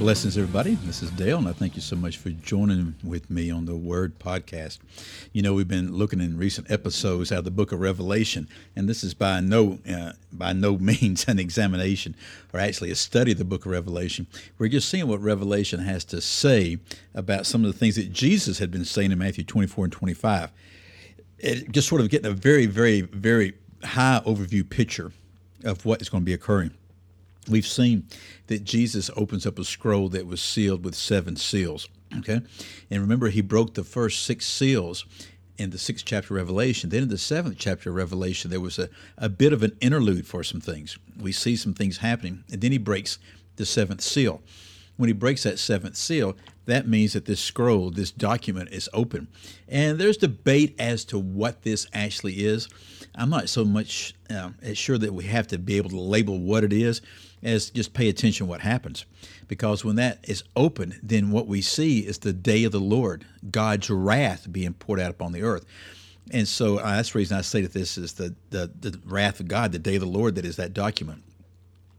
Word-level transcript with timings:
Blessings, 0.00 0.38
everybody. 0.38 0.76
This 0.76 1.02
is 1.02 1.10
Dale, 1.10 1.36
and 1.36 1.46
I 1.46 1.52
thank 1.52 1.76
you 1.76 1.82
so 1.82 1.94
much 1.94 2.16
for 2.16 2.30
joining 2.30 2.94
with 3.04 3.28
me 3.28 3.50
on 3.50 3.66
the 3.66 3.76
Word 3.76 4.18
Podcast. 4.18 4.78
You 5.34 5.42
know, 5.42 5.52
we've 5.52 5.68
been 5.68 5.92
looking 5.92 6.22
in 6.22 6.38
recent 6.38 6.70
episodes 6.70 7.30
out 7.30 7.40
of 7.40 7.44
the 7.44 7.50
Book 7.50 7.70
of 7.70 7.80
Revelation, 7.80 8.48
and 8.74 8.88
this 8.88 9.04
is 9.04 9.12
by 9.12 9.40
no 9.40 9.78
uh, 9.86 10.12
by 10.32 10.54
no 10.54 10.78
means 10.78 11.26
an 11.28 11.38
examination 11.38 12.16
or 12.54 12.60
actually 12.60 12.90
a 12.90 12.94
study 12.94 13.32
of 13.32 13.38
the 13.38 13.44
Book 13.44 13.66
of 13.66 13.72
Revelation. 13.72 14.26
We're 14.56 14.68
just 14.68 14.88
seeing 14.88 15.06
what 15.06 15.20
Revelation 15.20 15.80
has 15.80 16.06
to 16.06 16.22
say 16.22 16.78
about 17.14 17.44
some 17.44 17.62
of 17.62 17.70
the 17.70 17.78
things 17.78 17.96
that 17.96 18.10
Jesus 18.10 18.58
had 18.58 18.70
been 18.70 18.86
saying 18.86 19.12
in 19.12 19.18
Matthew 19.18 19.44
24 19.44 19.84
and 19.84 19.92
25. 19.92 20.50
It 21.40 21.72
just 21.72 21.88
sort 21.88 22.00
of 22.00 22.08
getting 22.08 22.32
a 22.32 22.34
very, 22.34 22.64
very, 22.64 23.02
very 23.02 23.52
high 23.84 24.22
overview 24.24 24.66
picture 24.66 25.12
of 25.62 25.84
what 25.84 26.00
is 26.00 26.08
going 26.08 26.22
to 26.22 26.26
be 26.26 26.32
occurring 26.32 26.70
we've 27.50 27.66
seen 27.66 28.06
that 28.46 28.64
Jesus 28.64 29.10
opens 29.16 29.46
up 29.46 29.58
a 29.58 29.64
scroll 29.64 30.08
that 30.10 30.26
was 30.26 30.40
sealed 30.40 30.84
with 30.84 30.94
seven 30.94 31.36
seals. 31.36 31.88
Okay. 32.18 32.40
And 32.90 33.00
remember, 33.00 33.28
he 33.28 33.40
broke 33.40 33.74
the 33.74 33.84
first 33.84 34.24
six 34.24 34.46
seals 34.46 35.04
in 35.58 35.70
the 35.70 35.78
sixth 35.78 36.04
chapter 36.04 36.34
of 36.34 36.40
Revelation. 36.40 36.90
Then 36.90 37.04
in 37.04 37.08
the 37.08 37.18
seventh 37.18 37.56
chapter 37.58 37.90
of 37.90 37.96
Revelation, 37.96 38.50
there 38.50 38.60
was 38.60 38.78
a, 38.78 38.88
a 39.18 39.28
bit 39.28 39.52
of 39.52 39.62
an 39.62 39.76
interlude 39.80 40.26
for 40.26 40.42
some 40.42 40.60
things. 40.60 40.98
We 41.20 41.32
see 41.32 41.54
some 41.54 41.74
things 41.74 41.98
happening, 41.98 42.44
and 42.50 42.60
then 42.60 42.72
he 42.72 42.78
breaks 42.78 43.18
the 43.56 43.66
seventh 43.66 44.00
seal. 44.00 44.42
When 44.96 45.08
he 45.08 45.14
breaks 45.14 45.44
that 45.44 45.58
seventh 45.58 45.96
seal, 45.96 46.36
that 46.66 46.88
means 46.88 47.12
that 47.12 47.26
this 47.26 47.40
scroll, 47.40 47.90
this 47.90 48.10
document, 48.10 48.70
is 48.70 48.88
open. 48.92 49.28
And 49.68 49.98
there's 49.98 50.16
debate 50.16 50.74
as 50.78 51.04
to 51.06 51.18
what 51.18 51.62
this 51.62 51.86
actually 51.92 52.44
is. 52.44 52.68
I'm 53.14 53.30
not 53.30 53.48
so 53.48 53.64
much 53.64 54.14
uh, 54.30 54.50
sure 54.74 54.98
that 54.98 55.12
we 55.12 55.24
have 55.24 55.48
to 55.48 55.58
be 55.58 55.76
able 55.76 55.90
to 55.90 56.00
label 56.00 56.38
what 56.38 56.64
it 56.64 56.72
is 56.72 57.02
as 57.42 57.70
just 57.70 57.94
pay 57.94 58.08
attention 58.08 58.46
what 58.46 58.60
happens. 58.60 59.04
Because 59.48 59.84
when 59.84 59.96
that 59.96 60.24
is 60.28 60.44
open, 60.54 60.98
then 61.02 61.30
what 61.30 61.46
we 61.46 61.62
see 61.62 62.00
is 62.00 62.18
the 62.18 62.32
day 62.32 62.64
of 62.64 62.72
the 62.72 62.80
Lord, 62.80 63.24
God's 63.50 63.90
wrath 63.90 64.50
being 64.50 64.74
poured 64.74 65.00
out 65.00 65.10
upon 65.10 65.32
the 65.32 65.42
earth. 65.42 65.64
And 66.32 66.46
so 66.46 66.78
uh, 66.78 66.96
that's 66.96 67.12
the 67.12 67.18
reason 67.18 67.36
I 67.36 67.40
say 67.40 67.62
that 67.62 67.72
this 67.72 67.98
is 67.98 68.12
the, 68.14 68.34
the, 68.50 68.70
the 68.78 69.00
wrath 69.04 69.40
of 69.40 69.48
God, 69.48 69.72
the 69.72 69.78
day 69.78 69.96
of 69.96 70.00
the 70.00 70.06
Lord, 70.06 70.36
that 70.36 70.44
is 70.44 70.56
that 70.56 70.72
document. 70.72 71.22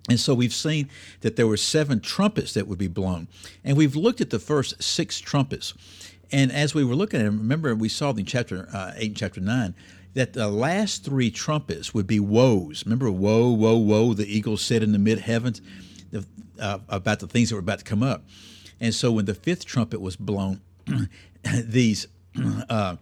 And 0.10 0.20
so 0.20 0.34
we've 0.34 0.54
seen 0.54 0.90
that 1.22 1.36
there 1.36 1.48
were 1.48 1.58
seven 1.58 2.00
trumpets 2.00 2.54
that 2.54 2.68
would 2.68 2.80
be 2.80 2.88
blown. 2.88 3.28
And 3.64 3.78
we've 3.78 3.96
looked 3.96 4.22
at 4.22 4.30
the 4.30 4.40
first 4.40 4.82
six 4.82 5.20
trumpets. 5.20 5.74
And 6.32 6.52
as 6.52 6.74
we 6.74 6.84
were 6.84 6.96
looking 6.96 7.20
at 7.20 7.26
them, 7.26 7.38
remember 7.40 7.76
we 7.76 7.90
saw 7.90 8.12
in 8.12 8.26
chapter 8.26 8.68
uh, 8.74 8.94
8 8.96 9.08
and 9.08 9.18
chapter 9.18 9.42
9 9.42 9.76
that 10.14 10.34
the 10.34 10.50
last 10.50 11.04
three 11.06 11.32
trumpets 11.32 11.94
would 11.94 12.08
be 12.08 12.20
woes. 12.20 12.84
Remember, 12.86 13.10
woe, 13.10 13.50
woe, 13.52 13.78
woe, 13.78 14.14
the 14.14 14.26
eagle 14.26 14.58
said 14.58 14.84
in 14.84 14.92
the 14.92 15.00
mid 15.00 15.20
heavens 15.20 15.62
uh, 16.60 16.80
about 16.90 17.20
the 17.20 17.28
things 17.28 17.50
that 17.50 17.56
were 17.56 17.62
about 17.62 17.80
to 17.80 17.86
come 17.86 18.04
up. 18.04 18.24
And 18.80 18.94
so 18.94 19.12
when 19.12 19.26
the 19.26 19.34
fifth 19.34 19.66
trumpet 19.66 20.02
was 20.02 20.16
blown, 20.16 20.62
these, 21.44 22.08
uh, 22.70 22.98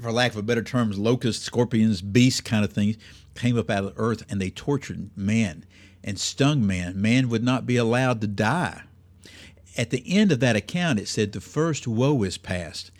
for 0.00 0.12
lack 0.12 0.32
of 0.32 0.38
a 0.38 0.42
better 0.42 0.62
term, 0.62 0.90
locusts, 0.92 1.44
scorpions, 1.44 2.02
beasts 2.02 2.40
kind 2.40 2.64
of 2.64 2.72
things 2.72 2.96
came 3.34 3.58
up 3.58 3.70
out 3.70 3.84
of 3.84 3.94
the 3.94 4.00
earth 4.00 4.24
and 4.28 4.40
they 4.40 4.50
tortured 4.50 5.10
man 5.16 5.64
and 6.02 6.18
stung 6.18 6.66
man. 6.66 7.00
Man 7.00 7.28
would 7.28 7.42
not 7.42 7.66
be 7.66 7.76
allowed 7.76 8.20
to 8.20 8.26
die. 8.26 8.82
At 9.76 9.90
the 9.90 10.04
end 10.06 10.30
of 10.30 10.40
that 10.40 10.54
account, 10.54 11.00
it 11.00 11.08
said, 11.08 11.32
The 11.32 11.40
first 11.40 11.88
woe 11.88 12.22
is 12.22 12.38
past 12.38 12.92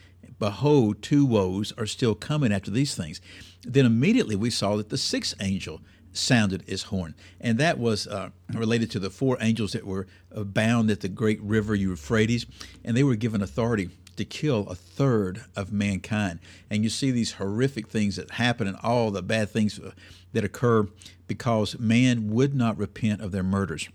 behold, 0.44 1.00
two 1.00 1.24
woes 1.24 1.72
are 1.78 1.86
still 1.86 2.14
coming 2.14 2.52
after 2.52 2.70
these 2.70 2.94
things. 2.94 3.18
Then 3.62 3.86
immediately 3.86 4.36
we 4.36 4.50
saw 4.50 4.76
that 4.76 4.90
the 4.90 4.98
sixth 4.98 5.34
angel 5.40 5.80
sounded 6.12 6.62
his 6.66 6.84
horn. 6.84 7.14
And 7.40 7.56
that 7.58 7.78
was 7.78 8.06
uh, 8.06 8.28
related 8.52 8.90
to 8.90 8.98
the 8.98 9.08
four 9.08 9.38
angels 9.40 9.72
that 9.72 9.86
were 9.86 10.06
bound 10.34 10.90
at 10.90 11.00
the 11.00 11.08
great 11.08 11.40
river 11.40 11.74
Euphrates, 11.74 12.44
and 12.84 12.94
they 12.94 13.02
were 13.02 13.16
given 13.16 13.40
authority 13.40 13.88
to 14.16 14.24
kill 14.26 14.68
a 14.68 14.74
third 14.74 15.44
of 15.56 15.72
mankind. 15.72 16.40
And 16.68 16.84
you 16.84 16.90
see 16.90 17.10
these 17.10 17.32
horrific 17.32 17.88
things 17.88 18.16
that 18.16 18.32
happen 18.32 18.66
and 18.66 18.76
all 18.82 19.10
the 19.10 19.22
bad 19.22 19.48
things 19.48 19.78
uh, 19.78 19.92
that 20.34 20.44
occur 20.44 20.86
because 21.26 21.78
man 21.78 22.28
would 22.28 22.54
not 22.54 22.76
repent 22.76 23.22
of 23.22 23.32
their 23.32 23.42
murders 23.42 23.88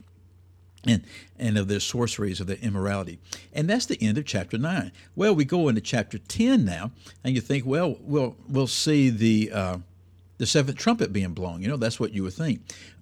and 0.86 1.04
and 1.38 1.58
of 1.58 1.68
their 1.68 1.80
sorceries 1.80 2.40
of 2.40 2.48
their 2.48 2.58
immorality. 2.58 3.20
And 3.54 3.70
that's 3.70 3.86
the 3.86 4.02
end 4.02 4.18
of 4.18 4.26
chapter 4.26 4.58
9 4.58 4.92
well 5.16 5.34
we 5.34 5.46
go 5.46 5.68
into 5.68 5.82
chapter 5.82 6.18
10 6.18 6.66
now 6.66 6.92
and 7.24 7.36
you 7.36 7.42
think 7.42 7.66
well 7.66 7.98
we'll 8.02 8.36
we'll 8.48 8.68
see 8.68 9.10
the 9.10 9.52
uh, 9.52 9.78
the 10.38 10.46
seventh 10.46 10.78
trumpet 10.78 11.12
being 11.12 11.34
blown. 11.34 11.62
You 11.62 11.68
know 11.68 11.78
that's 11.78 12.00
what 12.00 12.14
you 12.14 12.24
would 12.24 12.34
think. 12.34 12.62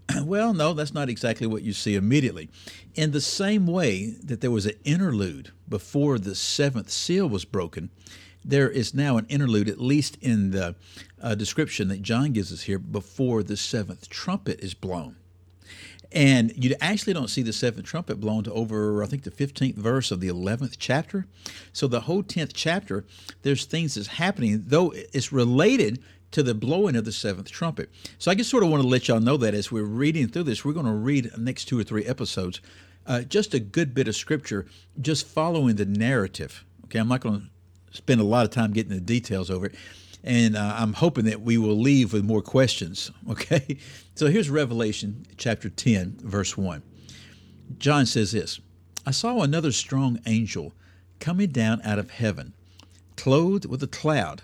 Well 0.24 0.54
no 0.54 0.74
that's 0.74 0.94
not 0.94 1.10
exactly 1.10 1.48
what 1.48 1.64
you 1.64 1.74
see 1.74 1.96
immediately. 1.96 2.50
In 2.96 3.12
the 3.12 3.22
same 3.22 3.68
way 3.68 4.16
that 4.24 4.42
there 4.42 4.52
was 4.52 4.66
an 4.66 4.76
interlude 4.84 5.52
before 5.68 6.18
the 6.18 6.36
seventh 6.36 6.90
seal 6.90 7.28
was 7.28 7.46
broken 7.46 7.90
there 8.48 8.70
is 8.70 8.94
now 8.94 9.18
an 9.18 9.26
interlude 9.28 9.68
at 9.68 9.82
least 9.82 10.18
in 10.22 10.52
the 10.52 10.74
uh, 11.22 11.36
description 11.36 11.90
that 11.90 12.02
john 12.02 12.32
gives 12.32 12.54
us 12.54 12.62
here 12.62 12.80
before 12.80 13.44
the 13.44 13.58
seventh 13.58 14.10
trumpet 14.10 14.60
is 14.62 14.74
blown 14.74 15.18
and 16.12 16.54
you 16.56 16.76
actually 16.80 17.14
don't 17.14 17.30
see 17.30 17.42
the 17.42 17.54
seventh 17.54 17.86
trumpet 17.86 18.20
blown 18.20 18.44
to 18.44 18.54
over, 18.54 19.04
I 19.04 19.08
think, 19.08 19.24
the 19.24 19.32
15th 19.32 19.76
verse 19.76 20.12
of 20.12 20.20
the 20.20 20.30
11th 20.30 20.76
chapter. 20.80 21.26
So 21.74 21.88
the 21.88 22.02
whole 22.02 22.24
10th 22.24 22.52
chapter, 22.54 23.06
there's 23.42 23.66
things 23.66 23.96
that's 23.96 24.08
happening, 24.08 24.64
though 24.68 24.94
it's 25.14 25.34
related 25.34 26.02
to 26.32 26.44
the 26.44 26.54
blowing 26.54 26.96
of 26.96 27.06
the 27.06 27.12
seventh 27.12 27.52
trumpet. 27.52 27.90
So 28.18 28.32
I 28.32 28.36
just 28.36 28.50
sort 28.50 28.64
of 28.64 28.70
want 28.70 28.84
to 28.84 28.88
let 28.88 29.08
y'all 29.08 29.20
know 29.20 29.38
that 29.38 29.54
as 29.54 29.72
we're 29.72 29.84
reading 29.84 30.28
through 30.28 30.44
this, 30.44 30.64
we're 30.64 30.74
going 30.74 30.86
to 30.86 30.92
read 30.92 31.32
the 31.32 31.42
next 31.42 31.66
two 31.66 31.80
or 31.80 31.84
three 31.84 32.06
episodes, 32.06 32.62
uh, 33.06 33.22
just 33.22 33.54
a 33.54 33.60
good 33.60 33.94
bit 33.94 34.08
of 34.08 34.16
scripture, 34.16 34.66
just 35.02 35.26
following 35.28 35.76
the 35.76 35.86
narrative. 35.86 36.66
Okay, 36.86 37.00
I'm 37.00 37.08
not 37.08 37.22
going 37.22 37.50
to 37.92 37.98
spend 37.98 38.22
a 38.22 38.26
lot 38.26 38.46
of 38.46 38.52
time 38.52 38.72
getting 38.72 38.94
the 38.94 39.02
details 39.02 39.50
over 39.50 39.68
it 39.68 39.76
and 40.24 40.56
uh, 40.56 40.76
I'm 40.78 40.94
hoping 40.94 41.26
that 41.26 41.42
we 41.42 41.58
will 41.58 41.80
leave 41.80 42.14
with 42.14 42.24
more 42.24 42.42
questions. 42.42 43.12
Okay, 43.30 43.78
so 44.16 44.28
here's 44.28 44.50
Revelation 44.50 45.26
chapter 45.38 45.70
10, 45.70 46.20
verse 46.24 46.58
1. 46.58 46.82
John 47.78 48.06
says 48.06 48.32
this 48.32 48.60
I 49.06 49.12
saw 49.12 49.42
another 49.42 49.72
strong 49.72 50.20
angel 50.26 50.74
coming 51.20 51.50
down 51.50 51.82
out 51.84 52.00
of 52.00 52.12
heaven, 52.12 52.54
clothed 53.16 53.66
with 53.66 53.84
a 53.84 53.88
cloud, 53.88 54.44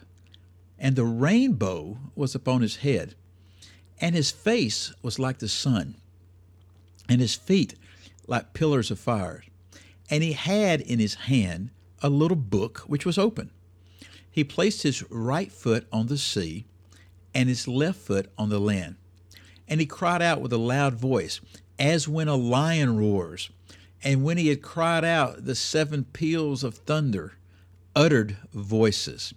and 0.78 0.96
the 0.96 1.06
rainbow 1.06 1.98
was 2.16 2.36
upon 2.36 2.62
his 2.62 2.78
head, 2.78 3.16
and 4.00 4.16
his 4.16 4.32
face 4.32 4.94
was 5.02 5.18
like 5.18 5.40
the 5.40 5.48
sun, 5.48 5.96
and 7.08 7.22
his 7.22 7.36
feet 7.36 7.76
like 8.28 8.54
pillars 8.54 8.92
of 8.92 9.00
fire. 9.00 9.44
And 10.10 10.24
he 10.24 10.34
had 10.34 10.82
in 10.82 11.00
his 11.00 11.16
hand 11.16 11.70
a 12.02 12.10
little 12.10 12.38
book 12.38 12.80
which 12.88 13.06
was 13.06 13.18
open 13.18 13.50
he 14.34 14.44
placed 14.44 14.82
his 14.82 15.04
right 15.12 15.52
foot 15.52 15.86
on 15.92 16.08
the 16.08 16.18
sea 16.18 16.66
and 17.36 17.48
his 17.48 17.68
left 17.68 18.00
foot 18.00 18.32
on 18.36 18.50
the 18.50 18.60
land. 18.60 18.96
And 19.68 19.80
he 19.80 19.86
cried 19.86 20.24
out 20.24 20.42
with 20.42 20.52
a 20.52 20.58
loud 20.58 20.96
voice, 20.96 21.40
as 21.78 22.08
when 22.08 22.28
a 22.28 22.36
lion 22.36 22.98
roars. 22.98 23.52
And 24.04 24.24
when 24.24 24.40
he 24.40 24.48
had 24.48 24.64
cried 24.64 25.06
out, 25.06 25.46
the 25.46 25.54
seven 25.54 26.06
peals 26.06 26.64
of 26.64 26.76
thunder 26.76 27.34
uttered 27.96 28.38
voices. 28.52 29.36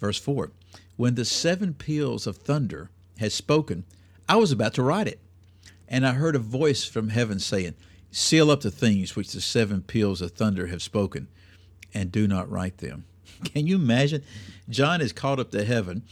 Verse 0.00 0.18
4 0.18 0.50
When 0.96 1.14
the 1.14 1.26
seven 1.26 1.74
peals 1.74 2.26
of 2.26 2.38
thunder 2.38 2.88
had 3.18 3.32
spoken, 3.32 3.84
I 4.26 4.36
was 4.36 4.50
about 4.50 4.72
to 4.74 4.82
write 4.82 5.08
it. 5.08 5.20
And 5.86 6.06
I 6.06 6.12
heard 6.12 6.34
a 6.34 6.40
voice 6.40 6.86
from 6.86 7.10
heaven 7.10 7.38
saying, 7.38 7.74
Seal 8.10 8.50
up 8.50 8.62
the 8.62 8.70
things 8.70 9.14
which 9.14 9.32
the 9.32 9.42
seven 9.42 9.82
peals 9.82 10.22
of 10.22 10.30
thunder 10.30 10.68
have 10.68 10.82
spoken, 10.82 11.28
and 11.92 12.10
do 12.10 12.26
not 12.26 12.50
write 12.50 12.78
them. 12.78 13.04
Can 13.44 13.66
you 13.66 13.76
imagine? 13.76 14.22
John 14.68 15.00
is 15.00 15.12
caught 15.12 15.38
up 15.38 15.50
to 15.52 15.64
heaven, 15.64 16.02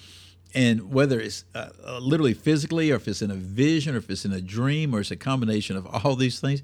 and 0.55 0.93
whether 0.93 1.21
it's 1.21 1.45
uh, 1.55 1.71
uh, 1.85 1.99
literally 1.99 2.35
physically, 2.35 2.91
or 2.91 2.97
if 2.97 3.09
it's 3.09 3.23
in 3.23 3.31
a 3.31 3.37
vision, 3.37 3.95
or 3.95 3.99
if 3.99 4.11
it's 4.11 4.25
in 4.25 4.33
a 4.33 4.41
dream, 4.41 4.95
or 4.95 5.01
it's 5.01 5.11
a 5.11 5.17
combination 5.17 5.77
of 5.77 5.87
all 5.87 6.17
these 6.17 6.41
things, 6.41 6.63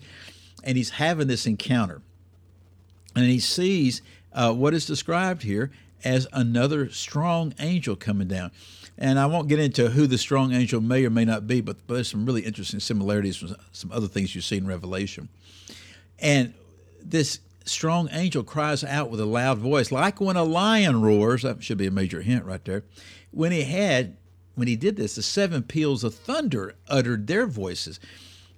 and 0.62 0.76
he's 0.76 0.90
having 0.90 1.26
this 1.26 1.46
encounter, 1.46 2.02
and 3.16 3.24
he 3.24 3.40
sees 3.40 4.02
uh, 4.32 4.52
what 4.52 4.74
is 4.74 4.86
described 4.86 5.42
here 5.42 5.70
as 6.04 6.26
another 6.32 6.90
strong 6.90 7.54
angel 7.58 7.96
coming 7.96 8.28
down. 8.28 8.50
And 8.96 9.18
I 9.18 9.26
won't 9.26 9.48
get 9.48 9.58
into 9.58 9.90
who 9.90 10.06
the 10.06 10.18
strong 10.18 10.52
angel 10.52 10.80
may 10.80 11.04
or 11.04 11.10
may 11.10 11.24
not 11.24 11.46
be, 11.46 11.60
but, 11.60 11.78
but 11.86 11.94
there's 11.94 12.10
some 12.10 12.26
really 12.26 12.42
interesting 12.42 12.80
similarities 12.80 13.36
from 13.36 13.56
some 13.72 13.90
other 13.92 14.06
things 14.06 14.34
you 14.34 14.40
see 14.40 14.58
in 14.58 14.66
Revelation. 14.66 15.28
And 16.18 16.52
this 17.02 17.40
strong 17.64 18.08
angel 18.12 18.42
cries 18.42 18.82
out 18.84 19.10
with 19.10 19.20
a 19.20 19.26
loud 19.26 19.58
voice, 19.58 19.92
like 19.92 20.20
when 20.20 20.36
a 20.36 20.44
lion 20.44 21.02
roars. 21.02 21.42
That 21.42 21.62
should 21.62 21.78
be 21.78 21.86
a 21.86 21.90
major 21.90 22.22
hint 22.22 22.44
right 22.44 22.64
there. 22.64 22.84
When 23.30 23.52
he 23.52 23.62
had, 23.62 24.16
when 24.54 24.68
he 24.68 24.76
did 24.76 24.96
this, 24.96 25.14
the 25.14 25.22
seven 25.22 25.62
peals 25.62 26.04
of 26.04 26.14
thunder 26.14 26.74
uttered 26.88 27.26
their 27.26 27.46
voices. 27.46 28.00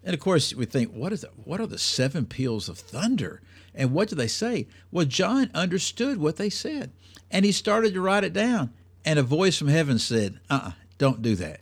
And 0.04 0.14
of 0.14 0.20
course, 0.20 0.54
we 0.54 0.64
think, 0.64 0.92
what 0.92 1.12
is 1.12 1.20
the, 1.20 1.30
what 1.44 1.60
are 1.60 1.66
the 1.66 1.78
seven 1.78 2.26
peals 2.26 2.68
of 2.68 2.78
thunder? 2.78 3.40
And 3.74 3.92
what 3.92 4.08
do 4.08 4.16
they 4.16 4.28
say? 4.28 4.66
Well, 4.90 5.06
John 5.06 5.50
understood 5.54 6.18
what 6.18 6.36
they 6.36 6.50
said, 6.50 6.92
and 7.30 7.44
he 7.44 7.52
started 7.52 7.94
to 7.94 8.00
write 8.00 8.24
it 8.24 8.32
down. 8.32 8.72
And 9.04 9.18
a 9.18 9.22
voice 9.22 9.58
from 9.58 9.68
heaven 9.68 9.98
said, 9.98 10.38
"Uh, 10.50 10.54
uh-uh, 10.54 10.72
don't 10.98 11.22
do 11.22 11.34
that. 11.36 11.60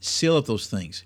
Seal 0.00 0.36
up 0.36 0.46
those 0.46 0.66
things. 0.66 1.04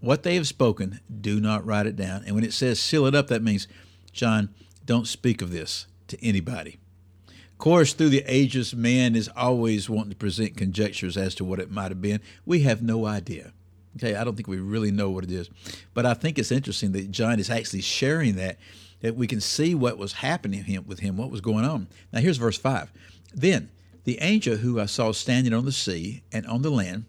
What 0.00 0.22
they 0.22 0.34
have 0.34 0.48
spoken, 0.48 1.00
do 1.20 1.40
not 1.40 1.64
write 1.64 1.86
it 1.86 1.94
down." 1.94 2.24
And 2.24 2.34
when 2.34 2.44
it 2.44 2.52
says 2.52 2.80
seal 2.80 3.06
it 3.06 3.14
up, 3.14 3.28
that 3.28 3.42
means, 3.42 3.68
John, 4.12 4.48
don't 4.90 5.06
speak 5.06 5.40
of 5.40 5.52
this 5.52 5.86
to 6.08 6.20
anybody. 6.20 6.80
Of 7.28 7.58
course, 7.58 7.92
through 7.92 8.08
the 8.08 8.24
ages, 8.26 8.74
man 8.74 9.14
is 9.14 9.30
always 9.36 9.88
wanting 9.88 10.10
to 10.10 10.16
present 10.16 10.56
conjectures 10.56 11.16
as 11.16 11.32
to 11.36 11.44
what 11.44 11.60
it 11.60 11.70
might 11.70 11.92
have 11.92 12.02
been. 12.02 12.20
We 12.44 12.62
have 12.62 12.82
no 12.82 13.06
idea. 13.06 13.52
Okay, 13.94 14.16
I 14.16 14.24
don't 14.24 14.34
think 14.34 14.48
we 14.48 14.58
really 14.58 14.90
know 14.90 15.08
what 15.08 15.22
it 15.22 15.30
is. 15.30 15.48
But 15.94 16.06
I 16.06 16.14
think 16.14 16.40
it's 16.40 16.50
interesting 16.50 16.90
that 16.90 17.12
John 17.12 17.38
is 17.38 17.50
actually 17.50 17.82
sharing 17.82 18.34
that, 18.34 18.58
that 19.00 19.14
we 19.14 19.28
can 19.28 19.40
see 19.40 19.76
what 19.76 19.96
was 19.96 20.14
happening 20.14 20.84
with 20.88 20.98
him, 20.98 21.16
what 21.16 21.30
was 21.30 21.40
going 21.40 21.64
on. 21.64 21.86
Now, 22.12 22.18
here's 22.18 22.38
verse 22.38 22.58
5. 22.58 22.90
Then 23.32 23.70
the 24.02 24.18
angel 24.20 24.56
who 24.56 24.80
I 24.80 24.86
saw 24.86 25.12
standing 25.12 25.52
on 25.52 25.66
the 25.66 25.70
sea 25.70 26.24
and 26.32 26.44
on 26.48 26.62
the 26.62 26.70
land 26.70 27.04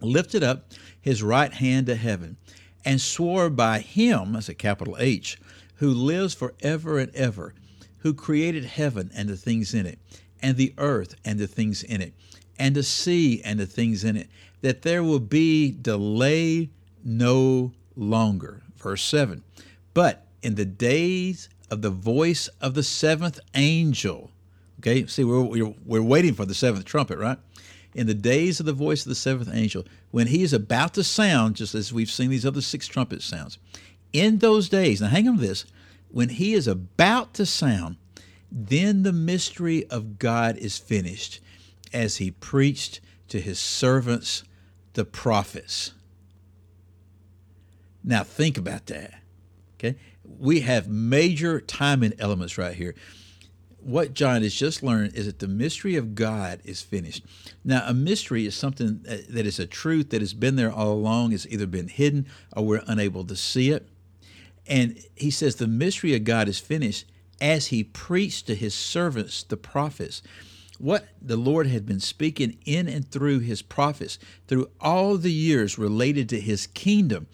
lifted 0.00 0.42
up 0.42 0.70
his 0.98 1.22
right 1.22 1.52
hand 1.52 1.84
to 1.88 1.96
heaven 1.96 2.38
and 2.82 2.98
swore 2.98 3.50
by 3.50 3.80
him, 3.80 4.34
as 4.34 4.48
a 4.48 4.54
capital 4.54 4.96
H, 4.98 5.38
who 5.82 5.90
lives 5.90 6.32
forever 6.32 7.00
and 7.00 7.12
ever, 7.12 7.52
who 7.98 8.14
created 8.14 8.64
heaven 8.64 9.10
and 9.16 9.28
the 9.28 9.36
things 9.36 9.74
in 9.74 9.84
it, 9.84 9.98
and 10.40 10.56
the 10.56 10.72
earth 10.78 11.16
and 11.24 11.40
the 11.40 11.46
things 11.48 11.82
in 11.82 12.00
it, 12.00 12.14
and 12.56 12.76
the 12.76 12.84
sea 12.84 13.42
and 13.44 13.58
the 13.58 13.66
things 13.66 14.04
in 14.04 14.16
it, 14.16 14.28
that 14.60 14.82
there 14.82 15.02
will 15.02 15.18
be 15.18 15.72
delay 15.72 16.70
no 17.02 17.72
longer. 17.96 18.62
Verse 18.76 19.02
7 19.02 19.42
But 19.92 20.24
in 20.40 20.54
the 20.54 20.64
days 20.64 21.48
of 21.68 21.82
the 21.82 21.90
voice 21.90 22.46
of 22.60 22.74
the 22.74 22.84
seventh 22.84 23.40
angel, 23.56 24.30
okay, 24.78 25.04
see, 25.06 25.24
we're, 25.24 25.74
we're 25.84 26.00
waiting 26.00 26.34
for 26.34 26.46
the 26.46 26.54
seventh 26.54 26.84
trumpet, 26.84 27.18
right? 27.18 27.38
In 27.92 28.06
the 28.06 28.14
days 28.14 28.60
of 28.60 28.66
the 28.66 28.72
voice 28.72 29.04
of 29.04 29.08
the 29.08 29.16
seventh 29.16 29.50
angel, 29.52 29.84
when 30.12 30.28
he 30.28 30.44
is 30.44 30.52
about 30.52 30.94
to 30.94 31.02
sound, 31.02 31.56
just 31.56 31.74
as 31.74 31.92
we've 31.92 32.08
seen 32.08 32.30
these 32.30 32.46
other 32.46 32.60
six 32.60 32.86
trumpet 32.86 33.20
sounds, 33.20 33.58
in 34.12 34.38
those 34.38 34.68
days, 34.68 35.00
now 35.00 35.08
hang 35.08 35.28
on 35.28 35.36
to 35.36 35.40
this, 35.40 35.64
when 36.10 36.28
he 36.28 36.52
is 36.52 36.66
about 36.66 37.34
to 37.34 37.46
sound, 37.46 37.96
then 38.50 39.02
the 39.02 39.12
mystery 39.12 39.86
of 39.86 40.18
God 40.18 40.56
is 40.58 40.76
finished, 40.78 41.40
as 41.92 42.16
he 42.16 42.30
preached 42.30 43.00
to 43.28 43.40
his 43.40 43.58
servants 43.58 44.44
the 44.92 45.04
prophets. 45.04 45.92
Now, 48.04 48.24
think 48.24 48.58
about 48.58 48.86
that. 48.86 49.14
Okay? 49.78 49.96
We 50.38 50.60
have 50.60 50.88
major 50.88 51.60
timing 51.60 52.12
elements 52.18 52.58
right 52.58 52.74
here. 52.74 52.94
What 53.80 54.14
John 54.14 54.42
has 54.42 54.54
just 54.54 54.82
learned 54.82 55.14
is 55.14 55.26
that 55.26 55.38
the 55.38 55.48
mystery 55.48 55.96
of 55.96 56.14
God 56.14 56.60
is 56.64 56.82
finished. 56.82 57.24
Now, 57.64 57.84
a 57.86 57.94
mystery 57.94 58.46
is 58.46 58.54
something 58.54 59.00
that 59.02 59.46
is 59.46 59.58
a 59.58 59.66
truth 59.66 60.10
that 60.10 60.20
has 60.20 60.34
been 60.34 60.56
there 60.56 60.70
all 60.70 60.92
along, 60.92 61.32
it's 61.32 61.46
either 61.46 61.66
been 61.66 61.88
hidden 61.88 62.26
or 62.56 62.64
we're 62.64 62.84
unable 62.86 63.24
to 63.24 63.34
see 63.34 63.70
it. 63.70 63.88
And 64.66 64.98
he 65.14 65.30
says 65.30 65.56
the 65.56 65.66
mystery 65.66 66.14
of 66.14 66.24
God 66.24 66.48
is 66.48 66.58
finished 66.58 67.06
as 67.40 67.68
he 67.68 67.82
preached 67.82 68.46
to 68.46 68.54
his 68.54 68.74
servants, 68.74 69.42
the 69.42 69.56
prophets 69.56 70.22
what 70.82 71.06
the 71.20 71.36
Lord 71.36 71.68
had 71.68 71.86
been 71.86 72.00
speaking 72.00 72.58
in 72.64 72.88
and 72.88 73.08
through 73.08 73.38
his 73.38 73.62
prophets 73.62 74.18
through 74.48 74.68
all 74.80 75.16
the 75.16 75.32
years 75.32 75.78
related 75.78 76.28
to 76.30 76.40
his 76.40 76.66
kingdom 76.66 77.28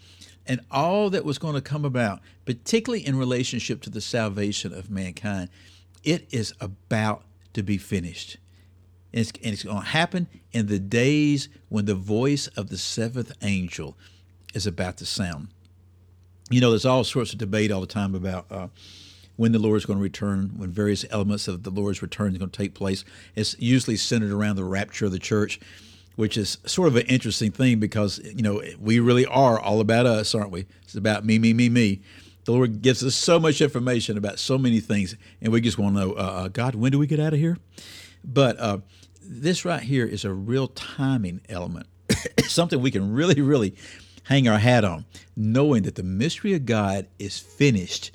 and 0.45 0.61
all 0.69 1.09
that 1.09 1.25
was 1.25 1.39
going 1.39 1.55
to 1.55 1.61
come 1.61 1.83
about, 1.83 2.19
particularly 2.45 3.05
in 3.05 3.17
relationship 3.17 3.81
to 3.81 3.89
the 3.89 4.01
salvation 4.01 4.71
of 4.71 4.91
mankind. 4.91 5.49
It 6.03 6.27
is 6.31 6.53
about 6.61 7.23
to 7.53 7.63
be 7.63 7.79
finished. 7.79 8.37
And 9.11 9.21
it's, 9.21 9.31
and 9.43 9.53
it's 9.53 9.63
going 9.63 9.81
to 9.81 9.87
happen 9.87 10.27
in 10.51 10.67
the 10.67 10.77
days 10.77 11.49
when 11.69 11.85
the 11.85 11.95
voice 11.95 12.45
of 12.49 12.69
the 12.69 12.77
seventh 12.77 13.31
angel 13.41 13.97
is 14.53 14.67
about 14.67 14.97
to 14.97 15.07
sound. 15.07 15.47
You 16.49 16.61
know, 16.61 16.71
there's 16.71 16.85
all 16.85 17.03
sorts 17.03 17.31
of 17.31 17.39
debate 17.39 17.71
all 17.71 17.81
the 17.81 17.87
time 17.87 18.15
about. 18.15 18.45
Uh, 18.51 18.67
when 19.39 19.53
the 19.53 19.59
Lord 19.59 19.77
is 19.77 19.85
going 19.85 19.97
to 19.97 20.03
return, 20.03 20.51
when 20.57 20.69
various 20.69 21.05
elements 21.11 21.47
of 21.47 21.63
the 21.63 21.69
Lord's 21.69 22.01
return 22.01 22.33
is 22.33 22.37
going 22.37 22.49
to 22.49 22.57
take 22.57 22.73
place. 22.73 23.05
It's 23.37 23.55
usually 23.57 23.95
centered 23.95 24.33
around 24.33 24.57
the 24.57 24.65
rapture 24.65 25.05
of 25.05 25.13
the 25.13 25.19
church, 25.19 25.61
which 26.17 26.35
is 26.35 26.57
sort 26.65 26.89
of 26.89 26.97
an 26.97 27.03
interesting 27.03 27.49
thing 27.49 27.79
because, 27.79 28.19
you 28.25 28.41
know, 28.41 28.61
we 28.77 28.99
really 28.99 29.25
are 29.25 29.57
all 29.57 29.79
about 29.79 30.05
us, 30.05 30.35
aren't 30.35 30.51
we? 30.51 30.65
It's 30.83 30.95
about 30.95 31.23
me, 31.23 31.39
me, 31.39 31.53
me, 31.53 31.69
me. 31.69 32.01
The 32.43 32.51
Lord 32.51 32.81
gives 32.81 33.01
us 33.01 33.15
so 33.15 33.39
much 33.39 33.61
information 33.61 34.17
about 34.17 34.39
so 34.39 34.57
many 34.57 34.81
things, 34.81 35.15
and 35.41 35.53
we 35.53 35.61
just 35.61 35.77
want 35.77 35.95
to 35.95 36.01
know, 36.01 36.11
uh, 36.15 36.17
uh 36.17 36.47
God, 36.49 36.75
when 36.75 36.91
do 36.91 36.99
we 36.99 37.07
get 37.07 37.21
out 37.21 37.31
of 37.31 37.39
here? 37.39 37.57
But 38.25 38.59
uh, 38.59 38.79
this 39.21 39.63
right 39.63 39.81
here 39.81 40.05
is 40.05 40.25
a 40.25 40.33
real 40.33 40.67
timing 40.67 41.39
element, 41.47 41.87
something 42.45 42.81
we 42.81 42.91
can 42.91 43.13
really, 43.13 43.39
really 43.39 43.75
hang 44.29 44.47
our 44.47 44.59
hat 44.59 44.85
on, 44.85 45.03
knowing 45.35 45.81
that 45.81 45.95
the 45.95 46.03
mystery 46.03 46.53
of 46.53 46.63
God 46.63 47.07
is 47.17 47.39
finished 47.39 48.11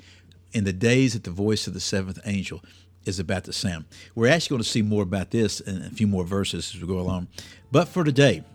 in 0.53 0.63
the 0.63 0.71
days 0.71 1.11
that 1.11 1.25
the 1.25 1.29
voice 1.29 1.67
of 1.67 1.73
the 1.73 1.79
seventh 1.81 2.19
angel 2.25 2.63
is 3.03 3.19
about 3.19 3.43
to 3.43 3.51
sound. 3.51 3.83
We're 4.15 4.31
actually 4.31 4.55
going 4.55 4.63
to 4.63 4.69
see 4.69 4.81
more 4.81 5.03
about 5.03 5.31
this 5.31 5.59
in 5.59 5.81
a 5.81 5.89
few 5.89 6.07
more 6.07 6.23
verses 6.23 6.73
as 6.73 6.79
we 6.79 6.87
go 6.87 6.99
along. 6.99 7.27
But 7.69 7.89
for 7.89 8.05
today, 8.05 8.45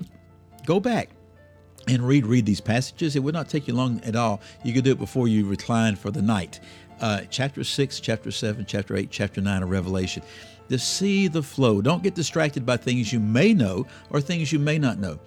go 0.64 0.80
back 0.80 1.10
and 1.86 2.02
read 2.02 2.24
read 2.24 2.46
these 2.46 2.62
passages. 2.62 3.14
It 3.14 3.22
would 3.22 3.34
not 3.34 3.50
take 3.50 3.68
you 3.68 3.74
long 3.74 4.00
at 4.04 4.16
all. 4.16 4.40
You 4.64 4.72
could 4.72 4.84
do 4.84 4.92
it 4.92 4.98
before 4.98 5.28
you 5.28 5.46
recline 5.46 5.96
for 5.96 6.10
the 6.10 6.22
night. 6.22 6.60
Uh, 6.98 7.20
chapter 7.28 7.62
6, 7.62 8.00
chapter 8.00 8.30
7, 8.30 8.64
chapter 8.64 8.96
8, 8.96 9.10
chapter 9.10 9.42
9 9.42 9.62
of 9.62 9.68
Revelation. 9.68 10.22
To 10.70 10.78
see 10.78 11.28
the 11.28 11.42
flow. 11.42 11.82
Don't 11.82 12.02
get 12.02 12.14
distracted 12.14 12.64
by 12.64 12.78
things 12.78 13.12
you 13.12 13.20
may 13.20 13.52
know 13.52 13.86
or 14.08 14.22
things 14.22 14.50
you 14.50 14.58
may 14.58 14.78
not 14.78 14.98
know. 14.98 15.18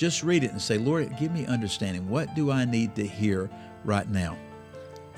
Just 0.00 0.22
read 0.22 0.44
it 0.44 0.52
and 0.52 0.62
say, 0.62 0.78
Lord, 0.78 1.14
give 1.18 1.30
me 1.30 1.44
understanding. 1.44 2.08
What 2.08 2.34
do 2.34 2.50
I 2.50 2.64
need 2.64 2.94
to 2.94 3.06
hear 3.06 3.50
right 3.84 4.08
now? 4.08 4.34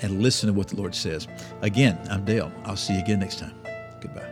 and 0.03 0.21
listen 0.21 0.49
to 0.49 0.53
what 0.53 0.67
the 0.67 0.77
Lord 0.77 0.97
says. 0.97 1.29
Again, 1.61 1.97
I'm 2.11 2.25
Dale. 2.25 2.51
I'll 2.65 2.77
see 2.77 2.95
you 2.95 3.01
again 3.01 3.21
next 3.21 3.39
time. 3.39 3.55
Goodbye. 4.01 4.32